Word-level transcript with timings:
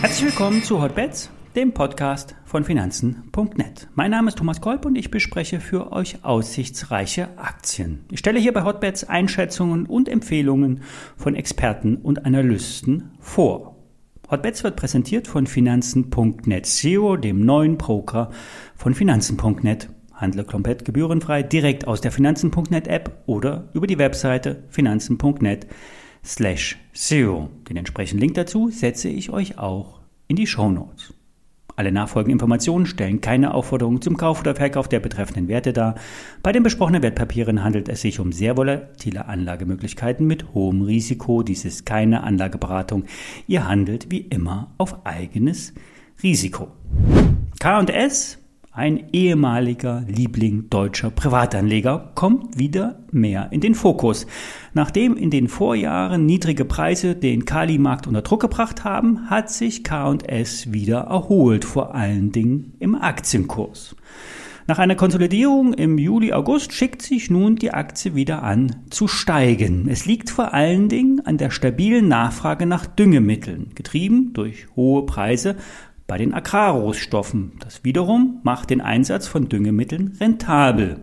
Herzlich 0.00 0.26
willkommen 0.26 0.62
zu 0.62 0.80
Hotbets, 0.80 1.30
dem 1.56 1.72
Podcast 1.72 2.36
von 2.44 2.62
Finanzen.net. 2.62 3.88
Mein 3.94 4.10
Name 4.10 4.28
ist 4.28 4.38
Thomas 4.38 4.60
Kolb 4.60 4.84
und 4.84 4.96
ich 4.96 5.10
bespreche 5.10 5.60
für 5.60 5.92
euch 5.92 6.24
aussichtsreiche 6.24 7.36
Aktien. 7.36 8.04
Ich 8.12 8.20
stelle 8.20 8.38
hier 8.38 8.52
bei 8.52 8.64
Hotbets 8.64 9.04
Einschätzungen 9.04 9.86
und 9.86 10.08
Empfehlungen 10.08 10.82
von 11.16 11.34
Experten 11.34 11.96
und 11.96 12.26
Analysten 12.26 13.12
vor. 13.18 13.74
Hotbets 14.30 14.62
wird 14.62 14.76
präsentiert 14.76 15.26
von 15.26 15.46
Finanzen.net 15.46 16.66
SEO, 16.66 17.16
dem 17.16 17.40
neuen 17.44 17.76
Broker 17.76 18.30
von 18.76 18.94
Finanzen.net. 18.94 19.88
Handle 20.24 20.44
komplett 20.44 20.86
gebührenfrei 20.86 21.42
direkt 21.42 21.86
aus 21.86 22.00
der 22.00 22.10
Finanzen.net 22.10 22.88
App 22.88 23.22
oder 23.26 23.68
über 23.74 23.86
die 23.86 23.98
Webseite 23.98 24.64
finanzen.net 24.70 25.66
slash 26.24 26.78
SEO. 26.94 27.50
Den 27.68 27.76
entsprechenden 27.76 28.20
Link 28.20 28.34
dazu 28.34 28.70
setze 28.70 29.10
ich 29.10 29.28
euch 29.28 29.58
auch 29.58 30.00
in 30.26 30.36
die 30.36 30.46
Show 30.46 30.70
Notes. 30.70 31.12
Alle 31.76 31.92
nachfolgenden 31.92 32.36
Informationen 32.36 32.86
stellen 32.86 33.20
keine 33.20 33.52
Aufforderung 33.52 34.00
zum 34.00 34.16
Kauf 34.16 34.40
oder 34.40 34.54
Verkauf 34.54 34.88
der 34.88 35.00
betreffenden 35.00 35.48
Werte 35.48 35.74
dar. 35.74 35.96
Bei 36.42 36.52
den 36.52 36.62
besprochenen 36.62 37.02
Wertpapieren 37.02 37.62
handelt 37.62 37.90
es 37.90 38.00
sich 38.00 38.18
um 38.18 38.32
sehr 38.32 38.56
volatile 38.56 39.26
Anlagemöglichkeiten 39.26 40.26
mit 40.26 40.54
hohem 40.54 40.82
Risiko. 40.82 41.42
Dies 41.42 41.66
ist 41.66 41.84
keine 41.84 42.22
Anlageberatung. 42.22 43.04
Ihr 43.46 43.68
handelt 43.68 44.10
wie 44.10 44.20
immer 44.20 44.72
auf 44.78 45.04
eigenes 45.04 45.74
Risiko. 46.22 46.68
K&S 47.60 48.38
ein 48.74 49.10
ehemaliger 49.12 50.02
Liebling 50.08 50.68
deutscher 50.68 51.10
Privatanleger 51.10 52.10
kommt 52.16 52.58
wieder 52.58 52.98
mehr 53.12 53.48
in 53.52 53.60
den 53.60 53.76
Fokus. 53.76 54.26
Nachdem 54.72 55.16
in 55.16 55.30
den 55.30 55.46
Vorjahren 55.46 56.26
niedrige 56.26 56.64
Preise 56.64 57.14
den 57.14 57.44
Kali-Markt 57.44 58.08
unter 58.08 58.22
Druck 58.22 58.40
gebracht 58.40 58.82
haben, 58.82 59.30
hat 59.30 59.48
sich 59.48 59.84
K&S 59.84 60.72
wieder 60.72 61.02
erholt, 61.02 61.64
vor 61.64 61.94
allen 61.94 62.32
Dingen 62.32 62.72
im 62.80 62.96
Aktienkurs. 62.96 63.94
Nach 64.66 64.80
einer 64.80 64.96
Konsolidierung 64.96 65.74
im 65.74 65.96
Juli, 65.96 66.32
August 66.32 66.72
schickt 66.72 67.02
sich 67.02 67.30
nun 67.30 67.54
die 67.54 67.72
Aktie 67.72 68.16
wieder 68.16 68.42
an 68.42 68.74
zu 68.90 69.06
steigen. 69.06 69.88
Es 69.88 70.04
liegt 70.04 70.30
vor 70.30 70.52
allen 70.52 70.88
Dingen 70.88 71.24
an 71.24 71.36
der 71.36 71.50
stabilen 71.50 72.08
Nachfrage 72.08 72.66
nach 72.66 72.86
Düngemitteln, 72.86 73.70
getrieben 73.76 74.32
durch 74.32 74.66
hohe 74.74 75.06
Preise 75.06 75.56
bei 76.06 76.18
den 76.18 76.34
Agrarrohstoffen. 76.34 77.52
Das 77.60 77.82
wiederum 77.84 78.40
macht 78.42 78.70
den 78.70 78.80
Einsatz 78.80 79.26
von 79.26 79.48
Düngemitteln 79.48 80.16
rentabel. 80.20 81.00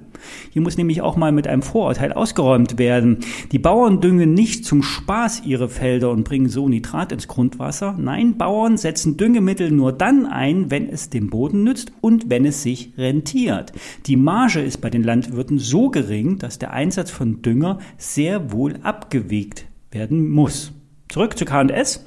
Hier 0.51 0.61
muss 0.61 0.77
nämlich 0.77 1.01
auch 1.01 1.15
mal 1.15 1.31
mit 1.31 1.47
einem 1.47 1.63
Vorurteil 1.63 2.13
ausgeräumt 2.13 2.77
werden. 2.77 3.19
Die 3.51 3.57
Bauern 3.57 4.01
düngen 4.01 4.35
nicht 4.35 4.65
zum 4.65 4.83
Spaß 4.83 5.43
ihre 5.45 5.69
Felder 5.69 6.11
und 6.11 6.23
bringen 6.23 6.49
so 6.49 6.69
Nitrat 6.69 7.11
ins 7.11 7.27
Grundwasser. 7.27 7.95
Nein, 7.97 8.37
Bauern 8.37 8.77
setzen 8.77 9.17
Düngemittel 9.17 9.71
nur 9.71 9.91
dann 9.91 10.27
ein, 10.27 10.69
wenn 10.69 10.87
es 10.87 11.09
dem 11.09 11.31
Boden 11.31 11.63
nützt 11.63 11.91
und 12.01 12.29
wenn 12.29 12.45
es 12.45 12.61
sich 12.61 12.93
rentiert. 12.97 13.73
Die 14.05 14.17
Marge 14.17 14.61
ist 14.61 14.81
bei 14.81 14.91
den 14.91 15.03
Landwirten 15.03 15.57
so 15.57 15.89
gering, 15.89 16.37
dass 16.37 16.59
der 16.59 16.73
Einsatz 16.73 17.09
von 17.09 17.41
Dünger 17.41 17.79
sehr 17.97 18.51
wohl 18.51 18.75
abgewegt 18.83 19.65
werden 19.89 20.29
muss. 20.29 20.71
Zurück 21.09 21.37
zu 21.37 21.45
K&S. 21.45 22.05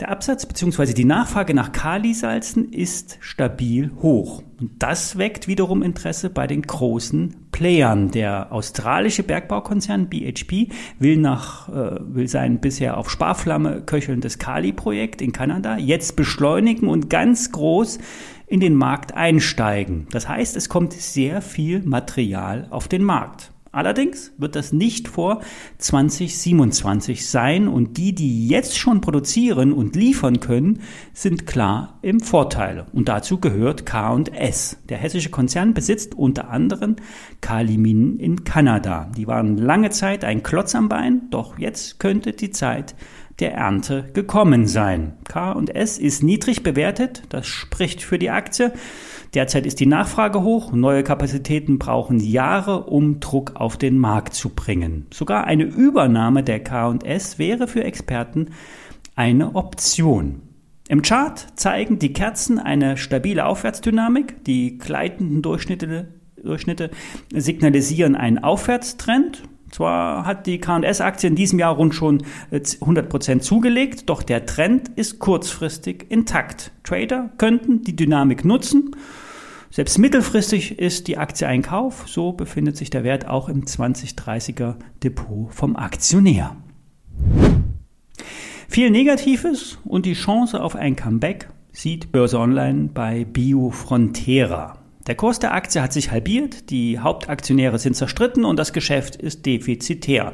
Der 0.00 0.10
Absatz 0.10 0.46
bzw. 0.46 0.94
die 0.94 1.04
Nachfrage 1.04 1.52
nach 1.52 1.72
Kalisalzen 1.72 2.72
ist 2.72 3.18
stabil 3.20 3.90
hoch. 4.00 4.42
Und 4.58 4.82
das 4.82 5.18
weckt 5.18 5.46
wiederum 5.46 5.82
Interesse 5.82 6.30
bei 6.30 6.46
den 6.46 6.62
großen 6.62 7.36
Playern. 7.52 8.10
Der 8.10 8.50
australische 8.50 9.22
Bergbaukonzern 9.22 10.08
BHP 10.08 10.68
will 10.98 11.18
nach, 11.18 11.68
äh, 11.68 11.98
will 12.00 12.28
sein 12.28 12.62
bisher 12.62 12.96
auf 12.96 13.10
Sparflamme 13.10 13.82
köchelndes 13.82 14.38
Kali-Projekt 14.38 15.20
in 15.20 15.32
Kanada 15.32 15.76
jetzt 15.76 16.16
beschleunigen 16.16 16.88
und 16.88 17.10
ganz 17.10 17.52
groß 17.52 17.98
in 18.46 18.60
den 18.60 18.76
Markt 18.76 19.12
einsteigen. 19.12 20.06
Das 20.12 20.26
heißt, 20.26 20.56
es 20.56 20.70
kommt 20.70 20.94
sehr 20.94 21.42
viel 21.42 21.82
Material 21.82 22.68
auf 22.70 22.88
den 22.88 23.04
Markt. 23.04 23.52
Allerdings 23.72 24.32
wird 24.36 24.56
das 24.56 24.72
nicht 24.72 25.06
vor 25.06 25.42
2027 25.78 27.28
sein 27.28 27.68
und 27.68 27.98
die, 27.98 28.12
die 28.12 28.48
jetzt 28.48 28.76
schon 28.76 29.00
produzieren 29.00 29.72
und 29.72 29.94
liefern 29.94 30.40
können, 30.40 30.80
sind 31.12 31.46
klar 31.46 32.00
im 32.02 32.18
Vorteil. 32.18 32.86
Und 32.92 33.08
dazu 33.08 33.38
gehört 33.38 33.86
K&S. 33.86 34.78
Der 34.88 34.98
hessische 34.98 35.30
Konzern 35.30 35.72
besitzt 35.72 36.16
unter 36.16 36.50
anderem 36.50 36.96
Kaliminen 37.40 38.18
in 38.18 38.42
Kanada. 38.42 39.08
Die 39.16 39.28
waren 39.28 39.56
lange 39.56 39.90
Zeit 39.90 40.24
ein 40.24 40.42
Klotz 40.42 40.74
am 40.74 40.88
Bein, 40.88 41.30
doch 41.30 41.56
jetzt 41.56 42.00
könnte 42.00 42.32
die 42.32 42.50
Zeit 42.50 42.96
der 43.40 43.54
Ernte 43.54 44.10
gekommen 44.12 44.66
sein. 44.66 45.14
K&S 45.24 45.98
ist 45.98 46.22
niedrig 46.22 46.62
bewertet, 46.62 47.22
das 47.30 47.46
spricht 47.46 48.02
für 48.02 48.18
die 48.18 48.30
Aktie. 48.30 48.72
Derzeit 49.34 49.66
ist 49.66 49.80
die 49.80 49.86
Nachfrage 49.86 50.42
hoch, 50.42 50.72
neue 50.72 51.04
Kapazitäten 51.04 51.78
brauchen 51.78 52.18
Jahre, 52.18 52.84
um 52.84 53.20
Druck 53.20 53.52
auf 53.54 53.76
den 53.76 53.98
Markt 53.98 54.34
zu 54.34 54.50
bringen. 54.50 55.06
Sogar 55.12 55.44
eine 55.44 55.64
Übernahme 55.64 56.42
der 56.42 56.60
K&S 56.60 57.38
wäre 57.38 57.68
für 57.68 57.84
Experten 57.84 58.48
eine 59.14 59.54
Option. 59.54 60.42
Im 60.88 61.02
Chart 61.02 61.46
zeigen 61.54 62.00
die 62.00 62.12
Kerzen 62.12 62.58
eine 62.58 62.96
stabile 62.96 63.46
Aufwärtsdynamik, 63.46 64.42
die 64.44 64.76
gleitenden 64.78 65.40
Durchschnitte, 65.40 66.08
Durchschnitte 66.42 66.90
signalisieren 67.32 68.16
einen 68.16 68.38
Aufwärtstrend. 68.38 69.42
Zwar 69.70 70.24
hat 70.26 70.46
die 70.46 70.58
K&S-Aktie 70.58 71.28
in 71.28 71.36
diesem 71.36 71.58
Jahr 71.58 71.74
rund 71.74 71.94
schon 71.94 72.22
100% 72.52 73.40
zugelegt, 73.40 74.08
doch 74.08 74.22
der 74.22 74.46
Trend 74.46 74.88
ist 74.96 75.18
kurzfristig 75.18 76.06
intakt. 76.10 76.72
Trader 76.82 77.30
könnten 77.38 77.82
die 77.82 77.94
Dynamik 77.94 78.44
nutzen 78.44 78.96
selbst 79.72 79.98
mittelfristig 79.98 80.80
ist 80.80 81.06
die 81.06 81.16
Aktie 81.16 81.46
ein 81.46 81.62
Kauf, 81.62 82.08
so 82.08 82.32
befindet 82.32 82.76
sich 82.76 82.90
der 82.90 83.04
Wert 83.04 83.28
auch 83.28 83.48
im 83.48 83.66
2030er 83.66 84.74
Depot 85.04 85.54
vom 85.54 85.76
Aktionär. 85.76 86.56
Viel 88.68 88.90
Negatives 88.90 89.78
und 89.84 90.06
die 90.06 90.14
Chance 90.14 90.60
auf 90.60 90.74
ein 90.74 90.96
Comeback 90.96 91.48
sieht 91.70 92.10
Börse 92.10 92.40
Online 92.40 92.90
bei 92.92 93.24
Biofrontera. 93.24 94.79
Der 95.06 95.14
Kurs 95.14 95.38
der 95.38 95.54
Aktie 95.54 95.82
hat 95.82 95.92
sich 95.92 96.10
halbiert, 96.10 96.70
die 96.70 96.98
Hauptaktionäre 96.98 97.78
sind 97.78 97.96
zerstritten 97.96 98.44
und 98.44 98.58
das 98.58 98.72
Geschäft 98.72 99.16
ist 99.16 99.46
defizitär. 99.46 100.32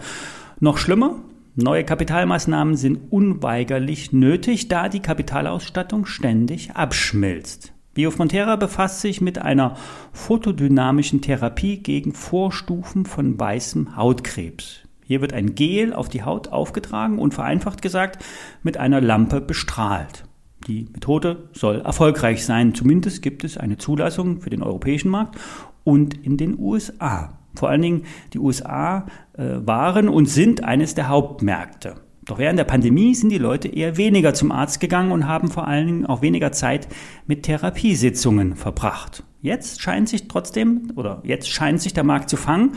Noch 0.59 0.79
schlimmer, 0.79 1.21
neue 1.55 1.85
Kapitalmaßnahmen 1.85 2.77
sind 2.77 2.99
unweigerlich 3.11 4.13
nötig, 4.13 4.69
da 4.69 4.89
die 4.89 5.01
Kapitalausstattung 5.01 6.05
ständig 6.05 6.73
abschmilzt. 6.73 7.73
Biofrontera 7.95 8.57
befasst 8.57 9.01
sich 9.01 9.23
mit 9.23 9.39
einer 9.39 9.77
photodynamischen 10.13 11.23
Therapie 11.23 11.79
gegen 11.79 12.13
Vorstufen 12.13 13.07
von 13.07 13.41
weißem 13.41 13.97
Hautkrebs. 13.97 14.83
Hier 15.03 15.21
wird 15.23 15.33
ein 15.33 15.55
Gel 15.55 15.95
auf 15.95 16.11
die 16.11 16.25
Haut 16.25 16.49
aufgetragen 16.49 17.19
und 17.19 17.33
vereinfacht 17.33 17.81
gesagt 17.81 18.23
mit 18.63 18.77
einer 18.77 19.01
Lampe 19.01 19.41
bestrahlt. 19.41 20.26
Die 20.67 20.89
Methode 20.93 21.49
soll 21.53 21.81
erfolgreich 21.81 22.45
sein. 22.45 22.75
Zumindest 22.75 23.23
gibt 23.23 23.45
es 23.45 23.57
eine 23.57 23.79
Zulassung 23.79 24.41
für 24.41 24.51
den 24.51 24.63
europäischen 24.63 25.11
Markt 25.11 25.39
und 25.85 26.15
in 26.25 26.37
den 26.37 26.59
USA. 26.59 27.39
Vor 27.55 27.69
allen 27.69 27.83
Dingen 27.83 28.03
die 28.33 28.39
USA 28.39 29.07
äh, 29.35 29.59
waren 29.61 30.09
und 30.09 30.27
sind 30.27 30.65
eines 30.65 30.95
der 30.95 31.09
Hauptmärkte. 31.09 31.95
Doch 32.25 32.39
während 32.39 32.59
der 32.59 32.65
Pandemie 32.65 33.15
sind 33.15 33.31
die 33.31 33.39
Leute 33.39 33.69
eher 33.69 33.97
weniger 33.97 34.35
zum 34.35 34.51
Arzt 34.51 34.81
gegangen 34.81 35.13
und 35.13 35.29
haben 35.29 35.49
vor 35.49 35.69
allen 35.69 35.87
Dingen 35.87 36.07
auch 36.07 36.23
weniger 36.23 36.51
Zeit 36.51 36.89
mit 37.27 37.45
Therapiesitzungen 37.45 38.57
verbracht. 38.57 39.23
Jetzt 39.43 39.81
scheint 39.81 40.09
sich 40.09 40.27
trotzdem, 40.27 40.91
oder 40.97 41.23
jetzt 41.25 41.49
scheint 41.49 41.81
sich 41.81 41.95
der 41.95 42.03
Markt 42.03 42.29
zu 42.29 42.37
fangen. 42.37 42.73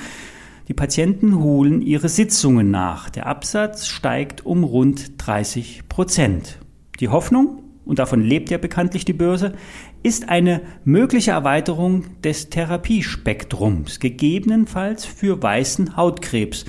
Die 0.67 0.75
Patienten 0.75 1.39
holen 1.39 1.81
ihre 1.81 2.09
Sitzungen 2.09 2.69
nach. 2.69 3.09
Der 3.09 3.25
Absatz 3.25 3.87
steigt 3.87 4.45
um 4.45 4.63
rund 4.63 5.13
30 5.17 5.89
Prozent. 5.89 6.59
Die 6.99 7.07
Hoffnung, 7.07 7.58
und 7.89 7.97
davon 7.97 8.21
lebt 8.21 8.51
ja 8.51 8.59
bekanntlich 8.59 9.03
die 9.03 9.13
Börse, 9.13 9.53
ist 10.03 10.29
eine 10.29 10.61
mögliche 10.85 11.31
Erweiterung 11.31 12.05
des 12.23 12.49
Therapiespektrums, 12.49 13.99
gegebenenfalls 13.99 15.05
für 15.05 15.41
weißen 15.41 15.97
Hautkrebs. 15.97 16.65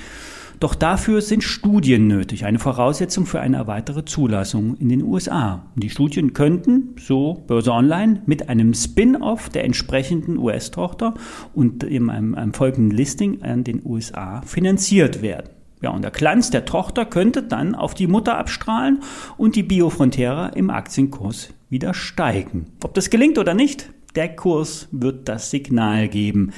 Doch 0.60 0.74
dafür 0.74 1.20
sind 1.20 1.44
Studien 1.44 2.06
nötig, 2.06 2.46
eine 2.46 2.58
Voraussetzung 2.58 3.26
für 3.26 3.40
eine 3.40 3.66
weitere 3.66 4.04
Zulassung 4.06 4.76
in 4.78 4.88
den 4.88 5.02
USA. 5.02 5.66
Die 5.74 5.90
Studien 5.90 6.32
könnten, 6.32 6.96
so 6.98 7.44
Börse 7.46 7.72
Online, 7.72 8.22
mit 8.24 8.48
einem 8.48 8.72
Spin-off 8.72 9.50
der 9.50 9.64
entsprechenden 9.64 10.38
US-Tochter 10.38 11.14
und 11.54 11.84
einem, 11.84 12.34
einem 12.34 12.54
folgenden 12.54 12.96
Listing 12.96 13.42
an 13.42 13.62
den 13.62 13.82
USA 13.84 14.40
finanziert 14.42 15.20
werden. 15.20 15.59
Ja, 15.82 15.90
und 15.90 16.02
der 16.02 16.10
Glanz 16.10 16.50
der 16.50 16.64
Tochter 16.66 17.06
könnte 17.06 17.42
dann 17.42 17.74
auf 17.74 17.94
die 17.94 18.06
Mutter 18.06 18.36
abstrahlen 18.36 19.00
und 19.36 19.56
die 19.56 19.62
Biofrontera 19.62 20.48
im 20.48 20.70
Aktienkurs 20.70 21.54
wieder 21.70 21.94
steigen. 21.94 22.66
Ob 22.82 22.94
das 22.94 23.08
gelingt 23.10 23.38
oder 23.38 23.54
nicht, 23.54 23.90
Der 24.16 24.34
Kurs 24.34 24.88
wird 24.90 25.28
das 25.28 25.50
Signal 25.50 26.08
geben. 26.08 26.52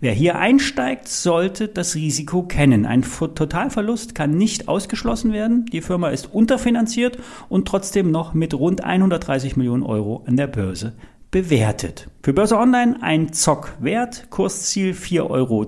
Wer 0.00 0.12
hier 0.12 0.38
einsteigt, 0.38 1.06
sollte 1.06 1.68
das 1.68 1.94
Risiko 1.94 2.42
kennen. 2.42 2.84
Ein 2.84 3.02
Totalverlust 3.02 4.16
kann 4.16 4.36
nicht 4.36 4.66
ausgeschlossen 4.66 5.32
werden. 5.32 5.66
Die 5.66 5.82
Firma 5.82 6.08
ist 6.08 6.34
unterfinanziert 6.34 7.18
und 7.48 7.68
trotzdem 7.68 8.10
noch 8.10 8.34
mit 8.34 8.54
rund 8.54 8.82
130 8.82 9.56
Millionen 9.56 9.84
Euro 9.84 10.24
an 10.26 10.36
der 10.36 10.48
Börse 10.48 10.94
bewertet. 11.30 12.08
Für 12.22 12.32
Börse 12.32 12.58
Online 12.58 13.02
ein 13.02 13.32
Zock 13.32 13.74
Wert, 13.80 14.30
Kursziel 14.30 14.92
4,10 14.92 15.30
Euro, 15.30 15.66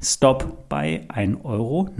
Stop 0.00 0.68
bei 0.68 1.06
1,90 1.08 1.44
Euro. 1.44 1.90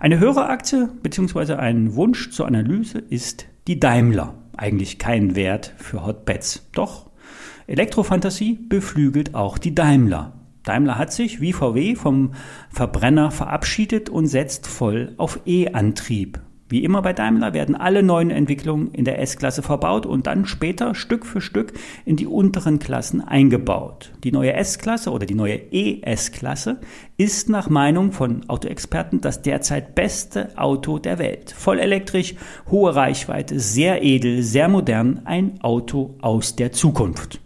Eine 0.00 0.18
höhere 0.18 0.48
Aktie 0.48 0.88
bzw. 1.02 1.54
ein 1.54 1.94
Wunsch 1.94 2.30
zur 2.30 2.46
Analyse 2.46 2.98
ist 2.98 3.46
die 3.66 3.80
Daimler. 3.80 4.34
Eigentlich 4.56 4.98
kein 4.98 5.34
Wert 5.34 5.74
für 5.78 6.04
Hotbeds. 6.06 6.68
Doch 6.72 7.10
Elektrofantasie 7.66 8.58
beflügelt 8.68 9.34
auch 9.34 9.58
die 9.58 9.74
Daimler. 9.74 10.32
Daimler 10.62 10.98
hat 10.98 11.12
sich 11.12 11.40
wie 11.40 11.52
VW 11.52 11.94
vom 11.94 12.32
Verbrenner 12.70 13.30
verabschiedet 13.30 14.08
und 14.08 14.26
setzt 14.26 14.66
voll 14.66 15.14
auf 15.16 15.40
E-Antrieb. 15.46 16.40
Wie 16.68 16.82
immer 16.82 17.00
bei 17.00 17.12
Daimler 17.12 17.54
werden 17.54 17.76
alle 17.76 18.02
neuen 18.02 18.30
Entwicklungen 18.30 18.90
in 18.90 19.04
der 19.04 19.20
S-Klasse 19.20 19.62
verbaut 19.62 20.04
und 20.04 20.26
dann 20.26 20.46
später 20.46 20.96
Stück 20.96 21.24
für 21.24 21.40
Stück 21.40 21.72
in 22.04 22.16
die 22.16 22.26
unteren 22.26 22.80
Klassen 22.80 23.20
eingebaut. 23.20 24.10
Die 24.24 24.32
neue 24.32 24.52
S-Klasse 24.54 25.12
oder 25.12 25.26
die 25.26 25.36
neue 25.36 25.72
ES-Klasse 25.72 26.80
ist 27.16 27.48
nach 27.48 27.70
Meinung 27.70 28.10
von 28.10 28.48
Autoexperten 28.48 29.20
das 29.20 29.42
derzeit 29.42 29.94
beste 29.94 30.58
Auto 30.58 30.98
der 30.98 31.20
Welt. 31.20 31.52
Voll 31.56 31.78
elektrisch, 31.78 32.34
hohe 32.68 32.96
Reichweite, 32.96 33.60
sehr 33.60 34.02
edel, 34.02 34.42
sehr 34.42 34.68
modern, 34.68 35.22
ein 35.24 35.60
Auto 35.60 36.16
aus 36.20 36.56
der 36.56 36.72
Zukunft. 36.72 37.40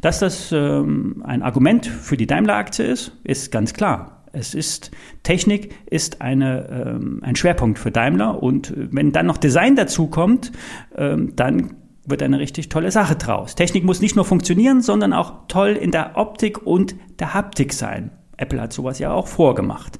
Dass 0.00 0.18
das 0.18 0.50
ähm, 0.50 1.22
ein 1.24 1.42
Argument 1.42 1.86
für 1.86 2.16
die 2.16 2.26
Daimler-Aktie 2.26 2.86
ist, 2.86 3.12
ist 3.22 3.52
ganz 3.52 3.74
klar. 3.74 4.19
Es 4.32 4.54
ist 4.54 4.90
Technik 5.22 5.74
ist 5.90 6.20
eine, 6.20 6.68
ähm, 6.68 7.20
ein 7.22 7.36
Schwerpunkt 7.36 7.78
für 7.78 7.90
Daimler 7.90 8.42
und 8.42 8.70
äh, 8.70 8.88
wenn 8.92 9.12
dann 9.12 9.26
noch 9.26 9.38
Design 9.38 9.76
dazu 9.76 10.06
kommt, 10.06 10.52
ähm, 10.96 11.34
dann 11.36 11.74
wird 12.06 12.22
eine 12.22 12.38
richtig 12.38 12.68
tolle 12.68 12.90
Sache 12.90 13.16
draus. 13.16 13.54
Technik 13.54 13.84
muss 13.84 14.00
nicht 14.00 14.16
nur 14.16 14.24
funktionieren, 14.24 14.80
sondern 14.80 15.12
auch 15.12 15.46
toll 15.48 15.70
in 15.70 15.90
der 15.90 16.16
Optik 16.16 16.66
und 16.66 16.96
der 17.18 17.34
Haptik 17.34 17.72
sein. 17.72 18.10
Apple 18.40 18.60
hat 18.60 18.72
sowas 18.72 18.98
ja 18.98 19.12
auch 19.12 19.26
vorgemacht. 19.26 19.98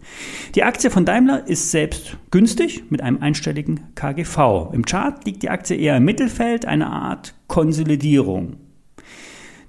Die 0.54 0.64
Aktie 0.64 0.90
von 0.90 1.04
Daimler 1.04 1.46
ist 1.46 1.70
selbst 1.70 2.16
günstig 2.30 2.84
mit 2.90 3.02
einem 3.02 3.22
einstelligen 3.22 3.94
KGV. 3.94 4.72
Im 4.72 4.86
Chart 4.86 5.24
liegt 5.26 5.42
die 5.42 5.50
Aktie 5.50 5.76
eher 5.76 5.98
im 5.98 6.04
Mittelfeld, 6.04 6.64
eine 6.64 6.86
Art 6.86 7.34
Konsolidierung. 7.48 8.56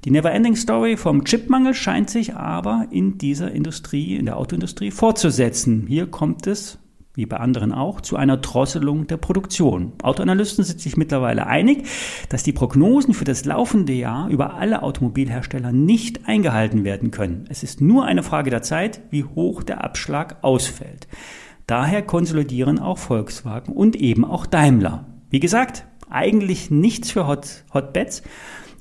Die 0.04 0.10
Neverending 0.10 0.56
Story 0.56 0.98
vom 0.98 1.26
Chipmangel 1.26 1.76
scheint 1.76 2.10
sich 2.10 2.34
aber 2.34 2.88
in 2.90 3.20
dieser 3.20 3.52
Industrie, 3.52 4.16
in 4.16 4.26
der 4.26 4.38
Autoindustrie 4.38 4.90
fortzusetzen. 4.90 5.86
Hier 5.88 6.08
kommt 6.08 6.48
es, 6.48 6.80
wie 7.14 7.28
bei 7.28 7.38
anderen 7.38 7.72
auch, 7.72 8.02
zu 8.02 8.16
einer 8.16 8.38
Drosselung 8.38 9.06
der 9.06 9.18
Produktion. 9.18 9.94
Autoanalysten 10.02 10.64
sind 10.64 10.80
sich 10.80 10.98
mittlerweile 10.98 11.46
einig, 11.46 11.88
dass 12.30 12.42
die 12.42 12.52
Prognosen 12.52 13.14
für 13.14 13.26
das 13.26 13.46
laufende 13.46 13.94
Jahr 13.94 14.28
über 14.30 14.56
alle 14.56 14.82
Automobilhersteller 14.82 15.72
nicht 15.72 16.28
eingehalten 16.28 16.84
werden 16.84 17.12
können. 17.12 17.46
Es 17.50 17.62
ist 17.62 17.80
nur 17.80 18.06
eine 18.06 18.24
Frage 18.24 18.50
der 18.50 18.64
Zeit, 18.64 19.02
wie 19.12 19.24
hoch 19.24 19.62
der 19.62 19.84
Abschlag 19.84 20.38
ausfällt. 20.42 21.08
Daher 21.68 22.02
konsolidieren 22.02 22.80
auch 22.80 22.98
Volkswagen 22.98 23.72
und 23.72 23.96
eben 23.96 24.26
auch 24.26 24.48
Daimler. 24.48 25.06
Wie 25.30 25.40
gesagt, 25.40 25.86
eigentlich 26.10 26.72
nichts 26.72 27.12
für 27.12 27.28
Hot, 27.28 27.66
Hotbeds. 27.72 28.24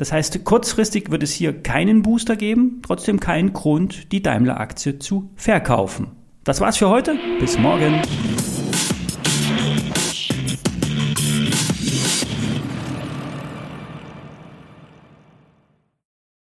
Das 0.01 0.13
heißt, 0.13 0.47
kurzfristig 0.47 1.11
wird 1.11 1.23
es 1.23 1.31
hier 1.31 1.53
keinen 1.53 2.01
Booster 2.01 2.35
geben, 2.35 2.81
trotzdem 2.83 3.21
keinen 3.21 3.53
Grund, 3.53 4.13
die 4.13 4.23
Daimler-Aktie 4.23 4.99
zu 4.99 5.29
verkaufen. 5.37 6.13
Das 6.43 6.63
war's 6.63 6.79
für 6.79 6.89
heute. 6.89 7.19
Bis 7.39 7.59
morgen. 7.59 8.01